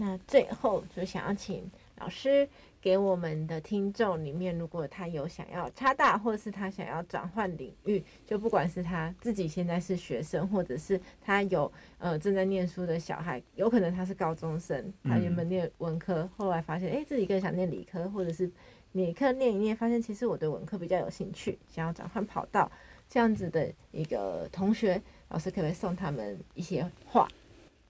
[0.00, 2.48] 那最后就想要请老师
[2.80, 18.50] 给我们的听众里面，如果他有想要插大，或者是他想要转换领域，就不管是他自己现在是学生，或者是他有呃正在念书的小孩，有可能他是高中生，他原本念文科，嗯、后来发现哎、欸、自己更想念理科，或者是
[18.92, 22.70] 理科念一念，发现其实我对文科比较有兴趣，想要转换跑道，
[23.08, 27.28] 这样子的一个同学，老师可不可以送他们一些话？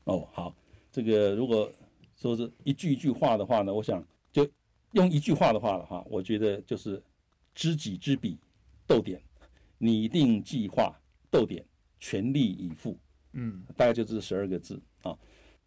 [0.04, 0.54] 哦，好，
[0.90, 1.70] 这个如果。
[2.20, 4.08] 说是一句一句话的话呢，我想就
[4.92, 7.02] 用一句话的话的话，我觉得就是
[7.54, 8.38] 知己知彼，
[8.86, 9.20] 逗点，
[9.76, 10.98] 拟定计划，
[11.30, 11.64] 逗点，
[12.00, 12.98] 全力以赴，
[13.32, 15.16] 嗯，大概就这十二个字啊。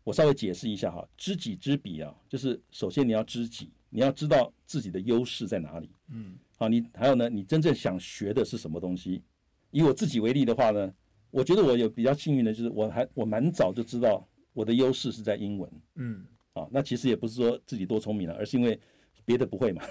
[0.04, 9.22] 我稍微解释一下哈，知己知彼啊，就是首先你要知己，你要知道自己的优势在哪里，嗯，好，你还有呢，你真正想学的是什么东西？
[9.70, 10.92] 以我自己为例的话呢，
[11.30, 16.26] 我觉得我有比较幸运的就是我还我蛮早就知道我的优势是在英文，嗯。
[16.54, 18.78] 啊，那其实也不是说自己多聪明了，而是因为
[19.26, 19.84] 别的不会嘛，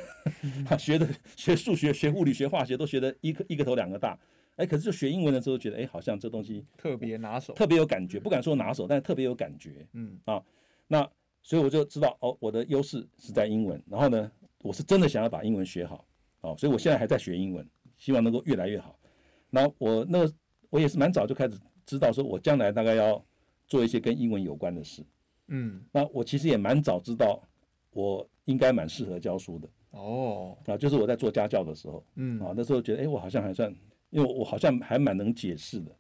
[0.67, 4.19] 他 学的学数学、学物理、学化学都学的一个一个头两个大，
[4.57, 10.19] 哎，可是就学英文的时候觉得，哎，好像这东西特别拿手，特别有感觉，不敢说拿手，但是特别有感觉，嗯。
[10.25, 10.43] 啊，
[10.87, 11.09] 那
[11.43, 14.31] 所以我就知道，哦，我的优势是在英文，然后呢，
[14.63, 16.05] 我是真的想要把英文学好，
[16.43, 17.67] 哦，所以我现在还在学英文，
[17.97, 18.99] 希望能够越来越好。
[19.49, 20.35] 那我那个
[20.69, 23.25] 我也是蛮早就开始知道，说我将来大概要
[23.67, 25.03] 做一些跟英文有关的事。
[25.49, 27.43] 嗯，那我其实也蛮早知道，
[27.93, 29.69] 我应该蛮适合教书的。
[29.91, 33.75] 哦，啊，就是我在做家教的时候，嗯啊，那时候觉得，哎，我好像还算，
[34.11, 35.97] 因为我好像还蛮能解释的，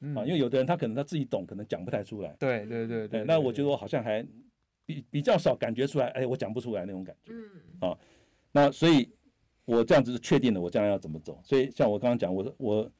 [0.00, 2.34] 嗯，啊，因为有的人他可能他自己懂，可能讲不太出来。
[2.38, 4.26] 对对对对，那我觉得我好像还
[4.86, 7.32] 比比较少感觉出来，哎，我讲不出来那种感觉。
[7.32, 7.98] 嗯，啊，
[8.52, 9.08] 那所以，
[9.66, 11.38] 我这样子是确定了我将来要怎么走。
[11.44, 12.90] 所以像我刚刚讲，我我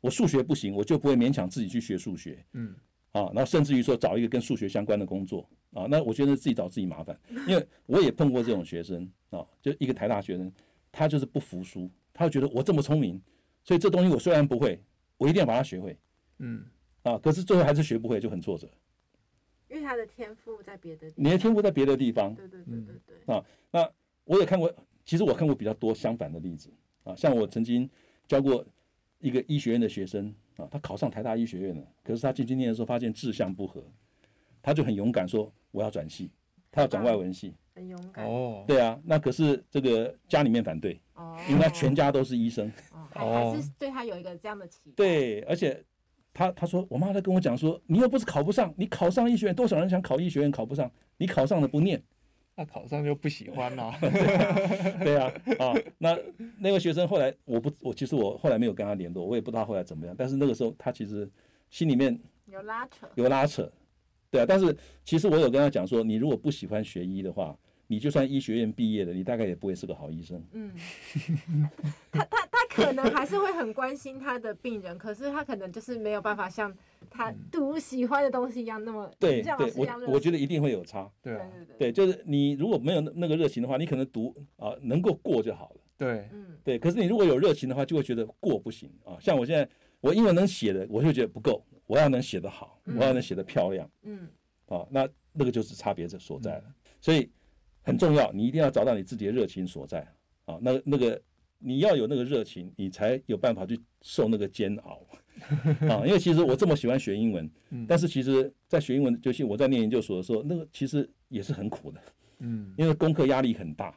[0.00, 2.42] 我数学不行，我就不会勉强自己去学数学。
[2.52, 2.74] 嗯，
[3.12, 5.48] 啊，然后甚至于说找一个跟数学相关的工作。
[5.74, 10.52] 啊，那我觉得自己找自己麻烦，因为我也碰过这种学生啊，就一个台大学生，
[10.90, 13.18] 他就是不服输，他会觉得我这么聪明，
[13.64, 14.78] 所以这东西我虽然不会，
[15.16, 15.98] 我一定要把它学会。
[16.40, 16.62] 嗯，
[17.04, 18.68] 啊，可是最后还是学不会，就很挫折。
[19.70, 22.34] 因为他的天赋在别的地方，你的天赋在别的地方。
[22.34, 23.34] 对对对对对。
[23.34, 23.90] 啊，那
[24.24, 24.70] 我也看过，
[25.06, 26.68] 其实我看过比较多相反的例子
[27.04, 27.88] 啊，像我曾经
[28.28, 28.62] 教过
[29.22, 33.82] 一个医学院的学生啊，他考上台大医学院了，可是他进去念的时候发现志向不合，
[34.60, 35.50] 他就很勇敢说。
[35.70, 36.30] 我要转系，
[36.70, 38.62] 他要转外文系，很勇敢哦。
[38.68, 44.92] 对啊，那可是这个家里面反对，哦，因为他全家都是医生，哦，还还是对他有一个这样的期待。
[44.96, 45.82] 对，而且
[46.34, 52.02] 他他说，我妈在跟我讲说，你又不是考不上，你考上医学院，多少人想考医学院考不上，你考上了不念，
[52.54, 53.92] 那考上就不喜欢了。
[55.02, 56.18] 对啊，啊，那
[56.58, 61.28] 那个学生后来我不我其实我后来没有跟他联络，我也不知道后来怎么样，但是那个时候他其实
[61.70, 63.70] 心里面有拉扯，有拉扯。
[64.30, 70.42] 对啊，但是其实我有跟他讲说，你如果不喜欢学医的话，你就算医学院毕业了，你大概也不会是个好医生。
[70.52, 70.72] 嗯，
[72.10, 72.41] 他他他
[72.74, 76.74] 可能还是会很关心他的病人，可是他可能就是没有办法像
[77.10, 81.10] 他读喜欢的东西一样那么对对，我我觉得一定会有差。
[81.22, 85.80] 对啊，对，就是你如果没有那个热情的话，你可能读啊能够过就好了。
[85.98, 86.78] 对，嗯，对。
[86.78, 89.16] 可是你如果有热情的话，就会觉得过不行啊。
[89.20, 89.68] 像我现在
[90.00, 91.64] 我英文能写的，我就觉得不够。
[91.86, 94.26] 我要能写得好，我要能写得漂亮，嗯，
[94.66, 96.64] 啊，那那个就是差别所在了。
[97.00, 97.30] 所以
[97.82, 100.00] 很重要，你一定要找到你自己的热情所在
[100.46, 100.58] 啊。
[100.62, 101.20] 那那个
[101.62, 105.00] 你要有那个热情，你才有办法去受那个煎熬
[105.88, 106.02] 啊。
[106.04, 107.50] 因为其实我这么喜欢学英文，
[107.88, 112.00] 但是其实，在学英文，就是我在念研究所的时候，那个其实也是很苦的，
[112.40, 113.96] 嗯，因为功课压力很大，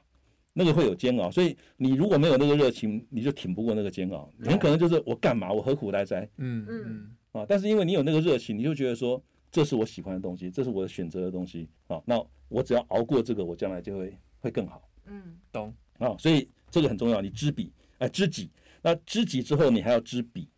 [0.54, 1.30] 那个会有煎熬。
[1.32, 4.32] 所以你如果没有那个热情，你就挺不过那个煎熬。
[4.44, 6.28] 很可能就是我干嘛，我何苦来哉？
[6.38, 7.16] 嗯嗯。
[7.36, 7.46] 啊！
[7.50, 12.02] 但是因为你有那个热情，你就觉得说，这是我喜欢的东西，这是我的选择的东西啊。
[12.06, 14.88] 那我只要熬过这个，我将来就会会更好。
[15.08, 16.16] 嗯，懂啊。
[16.18, 18.52] 所以这个很重要，你知彼哎知己。
[18.82, 20.50] 那知己之后，你还要知彼。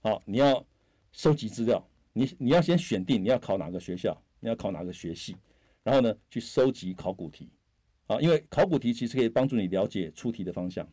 [0.00, 0.66] 好，你要
[1.12, 5.36] 收集资料，你你要先选定你要考哪个学校，你要考哪个学系，
[5.82, 7.50] 然后呢去收集考古题
[8.06, 10.84] 啊，因为考古题其实可以帮助你了解出题的方向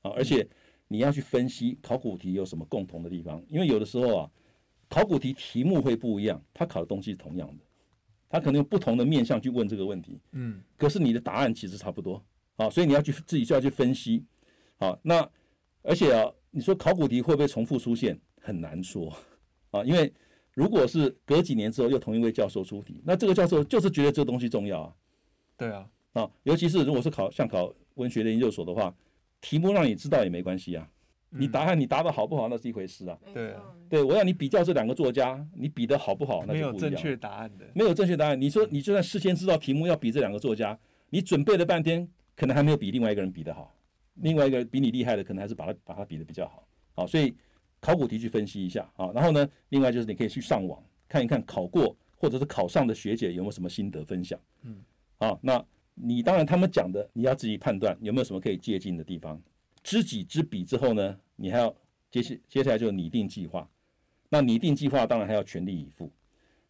[0.00, 0.48] 啊，而且
[0.88, 4.30] 你要去分析考古题有什么共同的地方，因为有的时候啊。
[4.88, 7.64] 考古题题目会不一样，他考的东西是同样的，
[8.28, 12.22] 他可能用不同的面向去问这个问题，嗯，可是你的答案其实差不多，
[12.56, 14.24] 啊，所以你要去自己就要去分析，
[14.78, 15.28] 好，那
[15.82, 18.18] 而且啊，你说考古题会不会重复出现？
[18.40, 19.14] 很难说，
[19.70, 20.12] 啊，因为
[20.54, 24.94] 如果是隔几年之后又同一位教授出题，那这个教授就是觉得这个东西重要啊，
[25.56, 28.94] 对啊，啊，尤其是如果是考像考文学的研究所的话，
[29.40, 30.88] 题目让你知道也没关系啊。
[31.34, 33.18] 你答案你答的好不好，那是一回事啊。
[33.32, 36.72] 对啊对，我要你比较这两个作家，你比的好不好，那就不一样。
[36.72, 38.38] 没有正确答案的，没有正确答案。
[38.38, 43.74] 你说你就算事先知道题目要比这两个作家，你准备了半天，可能还没有比另外一个人比的好。
[44.14, 46.66] 另外一个比你厉害的，可能还是把他把他比的比较好。
[46.94, 47.34] 好，所以
[47.80, 49.10] 考古题去分析一下啊。
[49.14, 54.38] 然后呢，另外就是你可以去上网看一看考过或者是考上的学姐有没有什么心得分享。
[54.62, 54.76] 嗯，
[55.18, 55.64] 好，那
[55.94, 59.40] 你当然他们讲的你要自己判断有没有什么可以借鉴的地方。
[59.82, 61.74] 知己知彼之后呢，你还要
[62.10, 63.68] 接下接下来就拟定计划。
[64.28, 66.10] 那拟定计划当然还要全力以赴。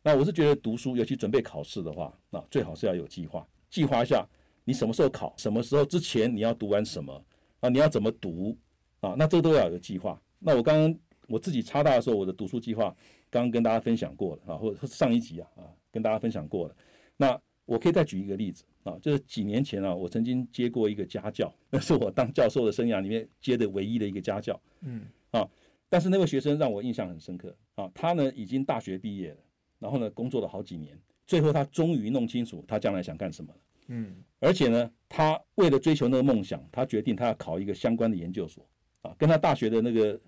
[0.03, 4.27] 那我是觉得读书，尤其准备考试的话，那最好是要有计划，计划一下
[4.65, 7.25] 你什么时候考，什么时候之前你要读完什么
[7.61, 7.69] 啊？
[7.69, 8.57] 你要怎么读
[9.01, 9.15] 啊？
[9.19, 10.21] 那这都要有计划。
[10.39, 10.99] 那我刚刚
[11.29, 12.95] 我自己插大的时候，我的读书计划
[13.31, 16.77] 刚刚跟大家分享过了啊，或者上一集啊啊跟大家分享过了。
[17.17, 18.65] 那我可以再举一个例子。
[18.85, 24.61] 啊，就是几年前啊，我曾经接过一个家教，那是我当教授的生涯里面接的唯一的一个家教。
[24.81, 25.49] 嗯，啊，
[25.89, 29.37] 但是那位学生让我印象很深刻啊，他呢已经大学毕业了，
[29.79, 30.99] 然后呢工作了好几年，
[31.29, 33.61] 最后他终于弄清楚他将来想干什么了。
[33.87, 38.67] 嗯，而且呢，他为了追求那个梦想，他决定他要考一个相关的研究所
[39.03, 40.21] 啊，跟他大学的那个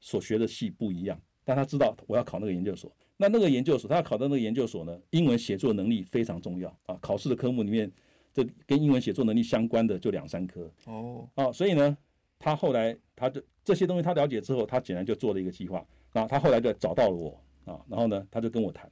[0.00, 2.92] 所学的系不一样，但他知道我要考那个研究所。
[3.16, 6.98] 那那个研究所，他要考的那个研究所呢，英文写作能力非常重要啊。
[7.00, 7.88] 考试的科目里面，
[8.32, 11.28] 这跟英文写作能力相关的就两三科哦。
[11.36, 11.96] 啊，所以呢，
[12.38, 15.86] 他后来他的这些东西他了解之后，他竟然就做了一个计划。
[16.12, 18.90] 啊，他后来就找到了我啊，然后呢，他就跟我谈，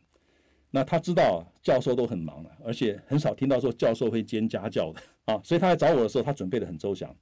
[0.70, 7.14] 那他知道教授都很忙了，而且很少听到说教授会兼家教的啊，所以他来找我的时候，他准备的很周详，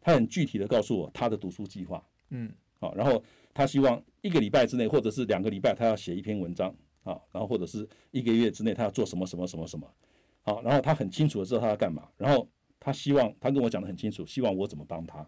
[0.00, 3.22] 他很具体的告诉我他的读书计划，嗯，好，然后
[3.54, 9.88] 他希望一个礼拜之内或者是两个礼拜他要写一篇文章啊，然后或者是一个月之内他要做什么什么什么什么，
[10.42, 12.48] 好，然后他很清楚的知道他要干嘛，然后
[12.80, 15.24] 他希望他跟我讲的很清楚，希望我怎么帮他，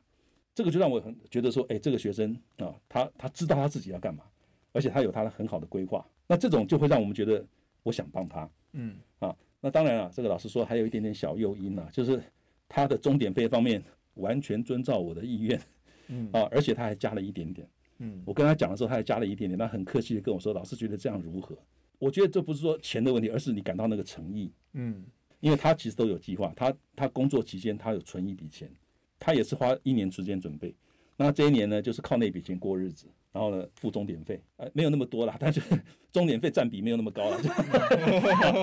[0.57, 4.25] 这个就让我很觉得说，哎，这个学生啊，他他知道他自己要干嘛，
[4.73, 7.47] 而且他有他的很好的规划，那这种就会让我们觉得。
[7.83, 8.97] 我想帮他，嗯。
[9.19, 12.23] 啊，那当然了，这个老师说还有一点点小诱因啊，就是
[12.69, 13.83] 他的钟点费方面
[14.15, 15.61] 完全遵照我的意愿，
[16.09, 16.29] 嗯。
[16.33, 21.57] 啊，而且他还加了一点点，嗯，我跟他讲的时候，他还加了一点点，他很客气的跟我说，老师觉得这样如何？
[21.99, 25.05] 我觉得这不是说钱的问题，而是你感到那个诚意，嗯，
[25.41, 28.71] 因为他其实都有计划，他他工作期间他有存一笔钱，
[29.19, 30.75] 他也是花一年时间准备，
[31.17, 33.07] 那这一年呢，就是靠那笔钱过日子。
[33.33, 35.61] 然后呢，付钟点费，呃，没有那么多啦，但是
[36.13, 37.39] 钟点费占比没有那么高了。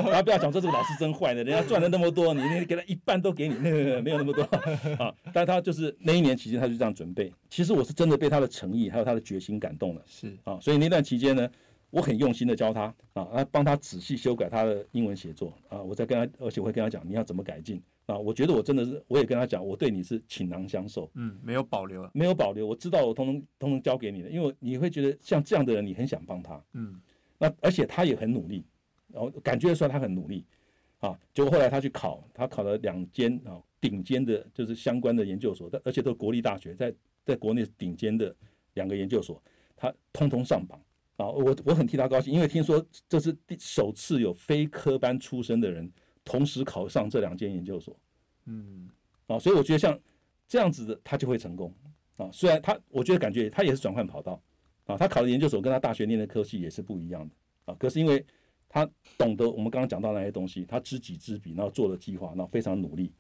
[0.10, 4.44] 然后不要讲说这个老师真坏的，人家赚了那么多，你你给他一半都给你，没有没有那么多
[5.02, 5.14] 啊。
[5.34, 7.32] 但他就是那一年期间，他就这样准备。
[7.50, 10.60] 其实我是真的被他的诚意还有他的决心感动了，是啊。
[10.60, 11.50] 所以那段期间呢，
[11.90, 15.82] 我很用心的教他啊，帮他仔细修改他的英文写作啊。
[15.82, 17.82] 我在跟他，而且我会跟他讲你要怎么改进。
[18.08, 27.00] 啊，我觉得我真的是，我也跟他讲，我对你是倾囊相授，嗯，没有保留，没有保留，我知道我通通通通交给你了，因为你会觉得像这样的人，你很想帮他，嗯，
[27.38, 28.64] 那而且他也很努力，
[29.12, 30.46] 然后感觉出来他很努力，
[31.00, 36.94] 啊，结果后来他去考，他考了两间啊顶尖的，就是相关的研究所，但而且都是国立大学，在
[37.26, 38.34] 在国内顶尖的
[38.76, 39.44] 两个研究所，
[39.76, 40.80] 他通通上榜，
[41.18, 45.92] 啊，我我很替他高兴，因为听说这是第首次有非科班出身的人。
[46.28, 47.98] 同时考上这两间研究所，
[48.46, 48.90] 嗯，
[49.28, 49.98] 啊，所以我觉得像
[50.46, 51.74] 这样子的他就会成功
[52.18, 52.30] 啊。
[52.34, 54.40] 虽然他，我觉得感觉他也是转换跑道
[54.86, 57.34] 啊，他考的研究所跟他大学念的科系也是不一样的
[57.72, 57.76] 啊。
[57.80, 58.24] 可是因为
[58.68, 58.86] 他
[59.18, 63.14] 懂得我们刚刚讲到那些东西，他知己知彼，然后做了计划，然后非常努力，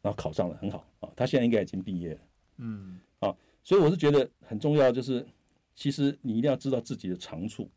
[0.00, 1.10] 然后考上了很好啊。
[1.14, 2.20] 他现在应该已经毕业了，
[2.56, 5.26] 嗯，啊，所以我是觉得很重要，就是
[5.74, 7.68] 其实你一定要知道自己的长处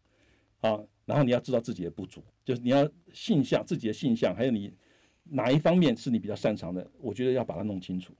[0.62, 0.80] 啊。
[1.08, 4.72] 然后你要知道自己的不足，就是你要性向自己的性向，还有你
[5.24, 8.14] 哪一方面是你比较擅长的，我觉得要把它弄清楚。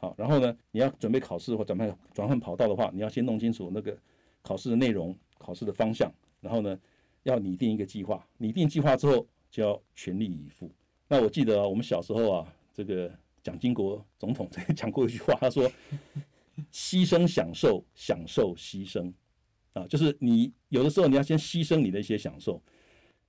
[0.00, 3.96] 好，然后呢，你要准备考试或转换转换跑道的话，你要先弄清楚那个
[4.42, 6.76] 考试的内容、考试的方向，然后呢，
[7.22, 8.26] 要拟定一个计划。
[8.38, 10.68] 拟定计划之后，就要全力以赴。
[11.06, 13.08] 那我记得我们小时候啊，这个
[13.40, 15.70] 蒋经国总统 讲过一句话，他说
[16.74, 19.12] ：“牺牲享受，享受牺牲。”
[19.74, 22.62] 啊，就是你有的时候你要先牺牲你的一些享受，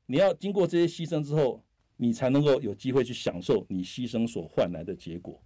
[0.08, 1.64] 你要经过这些牺牲之后，
[1.96, 5.42] 你才能够有机会去享受你牺牲所换来的结果。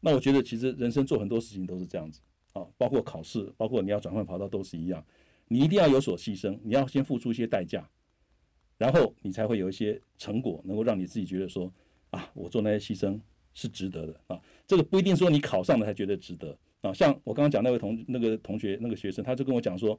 [0.00, 2.20] 那我觉得其实人生做很多事情都是这样子
[2.52, 5.04] 啊，包括考试，包括你要转换跑道都是一样，
[5.48, 7.90] 你一定要有所牺牲，你要先付出一些代价，
[8.76, 11.72] 然后你才会有一些成果，能够让你自己觉得说
[12.10, 13.18] 啊，我做那些牺牲
[13.54, 14.40] 是值得的啊。
[14.68, 16.92] 这个不一定说你考上了才觉得值得啊。
[16.94, 19.98] 像我刚刚讲那位同那个同学那个学生，他就跟我讲说。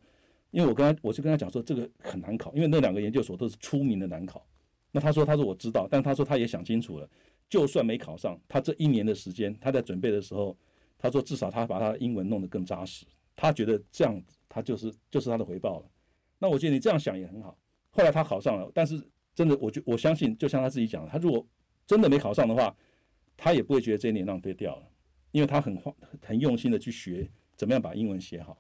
[0.52, 4.46] 因为我跟他，我就跟他讲说，这个很难考，因为那两个研究所都是出名的难考。
[4.92, 7.08] 那他说，他说我知道，但他说他也想清楚了，
[7.48, 10.58] 就算没考上，他这一年的时间，他在准备的时候，
[10.98, 15.86] 他说至少他把他的英文弄得更扎实，他觉得这样，他就是就是他的回报了。
[16.40, 17.56] 那我觉得你这样想也很好。
[17.92, 19.00] 后来他考上了，但是
[19.36, 21.46] 真的，我就我相信，就像他自己讲的，他如果
[21.86, 22.76] 真的没考上的话，
[23.38, 24.88] 他也不会觉得这一年浪费掉了，
[25.32, 25.94] 因为他很花
[26.26, 28.58] 很用心的去学怎么样把英文写好。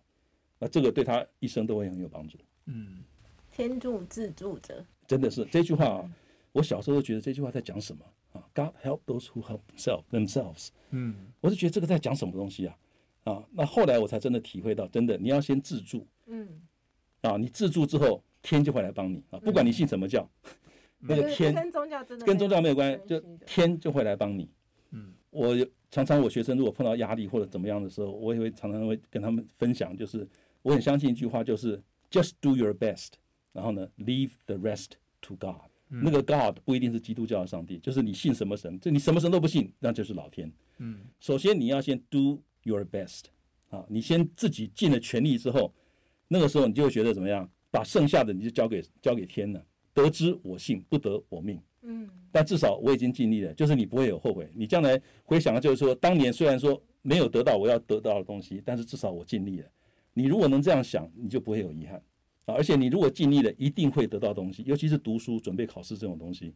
[0.59, 2.37] 那这个对他一生都会很有帮助。
[2.65, 3.03] 嗯，
[3.51, 6.11] 天助自助者，真的是这句话啊！
[6.51, 10.67] 我小时候都觉得这句话在讲什么啊？God help those who help themselves themselves。
[10.91, 12.77] 嗯，我就觉得这个在讲什么东西啊？
[13.23, 16.05] 啊，那后来我才真的体会到，真的你要先自助。
[16.27, 16.61] 嗯，
[17.21, 19.39] 啊，你自助之后，天就会来帮你啊！
[19.39, 20.27] 不管你信什么教，
[20.99, 24.49] 那个天跟宗教真的跟宗教没有关系，就天就会来帮你。
[24.91, 25.55] 嗯，我
[25.91, 30.27] 常常我学生如果碰到压力或者怎么样的时候，我也会常常会跟他们分享，就是。
[30.61, 33.09] 我很相信一句话，就是 “just do your best”，
[33.53, 35.69] 然后呢，“leave the rest to God”。
[35.91, 40.51] 那个 God 不一定是基督教的上帝，就是你信什么神，就你什么神都不信，那就是老天。
[40.77, 43.23] 嗯，首先你要先 do your best，
[43.69, 45.73] 啊，你先自己尽了全力之后，
[46.27, 47.49] 那个时候你就会觉得怎么样？
[47.71, 49.65] 把剩下的你就交给交给天了。
[49.91, 51.59] 得之我幸，不得我命。
[51.81, 54.47] 嗯，但至少我已经尽力了，就是你不会有后悔。
[54.53, 59.67] 你将来回想的就是说，当年虽然说没有得到我要得到的东西，但是至少我尽力了。
[60.13, 61.95] 你如果能这样想，你就不会有遗憾
[62.45, 62.53] 啊！
[62.55, 64.63] 而且你如果尽力了，一定会得到东西。
[64.65, 66.53] 尤其是读书、准备考试这种东西，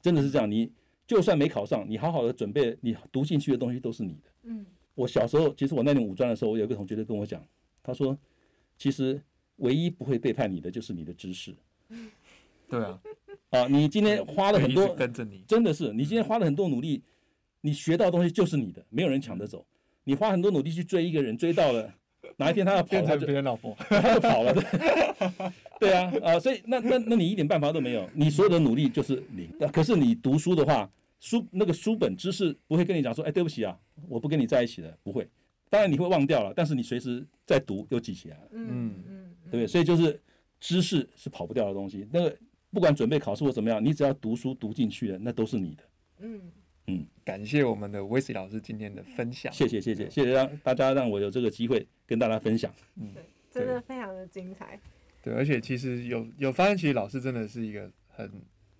[0.00, 0.50] 真的是这样。
[0.50, 0.70] 你
[1.06, 4.30] 就算没考上，你好好的准备，你读进去的东西都是你的。
[4.44, 7.44] 嗯，我小时候，其实我那年五专的时候，我有个同学就跟我讲，
[7.82, 8.16] 他说，
[8.78, 9.20] 其实
[9.56, 11.54] 唯一不会背叛你的就是你的知识。
[12.68, 13.00] 对啊，
[13.50, 17.02] 啊，你今天花了很多，跟着你，真的是你今天花了很多努力，
[17.62, 19.66] 你学到东西就是你的，没有人抢得走。
[20.04, 21.92] 你花很多努力去追一个人，追到了，
[22.36, 24.54] 哪一天他要跑，变成别人老婆， 他就跑了。
[24.54, 24.62] 对，
[25.80, 29.48] 对啊，啊，所以那那那你一点办法都没有，你所有的努力就是零。
[29.72, 33.78] 可是你读书的话，书那个书本知识不会跟你讲说，哎，对不起啊，
[34.08, 35.28] 我不跟你在一起了，不会。
[35.68, 38.48] 当然你会忘掉了，但是你随时在读又记起来了。
[38.52, 39.66] 嗯嗯嗯，对不对？
[39.66, 40.20] 所以就是
[40.58, 42.06] 知识是跑不掉的东西。
[42.12, 42.36] 那个。
[42.72, 45.82] 不管准备考试或怎么样，你只要读书读进去了，那都是你的。
[46.20, 46.40] 嗯
[46.86, 52.70] 嗯，感谢我们的威斯老师今天的分享，谢谢谢谢谢谢让大家让我有这个机会跟大家分享。
[52.96, 53.14] 嗯，
[53.50, 54.78] 真的非常的精彩。
[55.22, 58.30] 对，而且其实有有发现，其实老师真的是一个很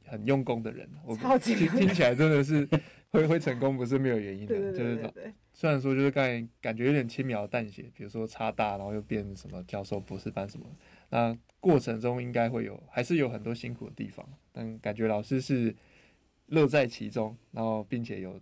[0.05, 0.87] 很用功的人。
[1.07, 2.69] 我超级听听起来真的是
[3.11, 4.55] 会会成功，不是没有原因的。
[4.55, 10.67] 对对对对对，就是虽然说就是刚才感觉有点轻描淡写，比如说差大，然后又变什么教授、博士班什么，
[11.09, 11.39] 那。
[11.63, 15.77] 过程中应该会有，还是有很多辛苦的地方，但感觉老师是
[16.47, 18.41] 乐在其中，然后并且有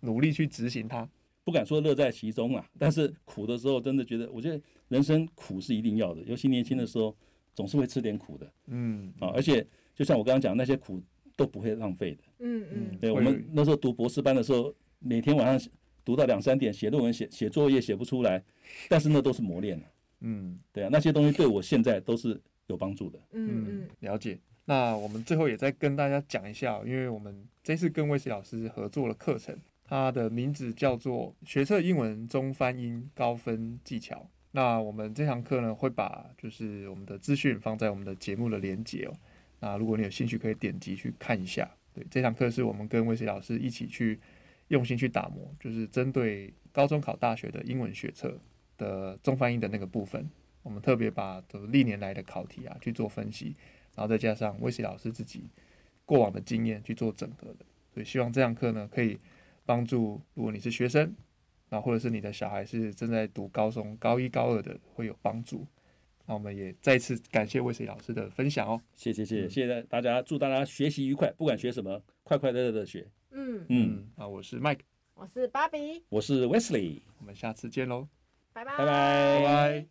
[0.00, 1.08] 努力去执行它。
[1.50, 7.12] 不敢说乐在其中啊，但是苦的时候真的觉得，我觉得人生苦是一定要的，尤其年轻的时候
[7.52, 8.48] 总是会吃点苦的。
[8.68, 11.02] 嗯啊，而且就像我刚刚讲，那些苦
[11.34, 12.22] 都不会浪费的。
[12.38, 15.70] 嗯嗯，对，我们那时候读博士班的时候，每天晚上
[16.04, 18.40] 读到两三点，写论文、写写作业写不出来，
[18.88, 19.82] 但是那都是磨练。
[20.20, 22.40] 嗯，对啊，那些东西对我现在都是。
[22.66, 24.38] 有帮助的，嗯嗯，了解。
[24.64, 29.58] 那我们最后也再跟大家讲一下，因为我们这次跟威斯老师合作了课程，
[29.90, 34.16] 它的名字叫做《学测英文中翻英高分技巧》。
[34.52, 39.12] 那我们这堂课呢，会把就是我们的资讯放在我们的节目的连结哦。
[39.58, 41.68] 那如果你有兴趣，可以点击去看一下。
[41.92, 44.20] 对，这堂课是我们跟威斯老师一起去
[44.68, 48.38] 用心去打磨，就是针对高中考大学的英文学测
[48.78, 50.30] 的中翻英的那个部分。
[50.62, 53.56] 我们特别把历年来的考题啊去做分析，
[53.96, 55.48] 然后再加上威斯老师自己
[56.04, 59.18] 过往的经验去做整合的，所以希望这堂课呢可以
[59.70, 61.14] 帮助，如果你是学生，
[61.68, 65.64] 那或者是你的小孩是正在读高中高一高二的，会有帮助。
[66.26, 73.06] 那我们也再次感谢魏斯老师的分享哦，谢谢谢谢，谢谢大家，祝大家学习愉快，不管学什么，快快乐乐的学。
[73.30, 73.64] 嗯。
[73.68, 74.80] 嗯，啊，我是 Mike，
[75.14, 78.08] 我是芭比，我是 Wesley，我们下次见喽，
[78.52, 78.64] 拜。
[78.64, 78.86] 拜拜。
[78.86, 79.86] 拜拜。